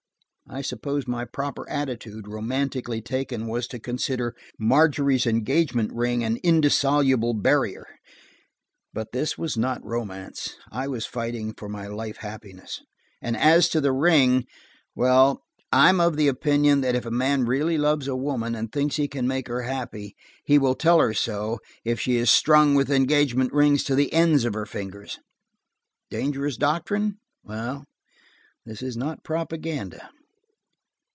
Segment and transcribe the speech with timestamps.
[0.53, 7.33] I suppose my proper attitude, romantically taken, was to consider Margery's engagement ring an indissoluble
[7.33, 7.85] barrier.
[8.91, 12.81] But this was not romance; I was fighting for my life happiness,
[13.21, 15.41] and as to the ring–well,
[15.71, 18.97] I am of the opinion that if a man really loves a woman, and thinks
[18.97, 22.91] he can make her happy, he will tell her so if she is strung with
[22.91, 25.17] engagement rings to the ends of her fingers.
[26.09, 27.19] Dangerous doctrine?
[27.41, 27.85] Well,
[28.65, 30.09] this is not propaganda.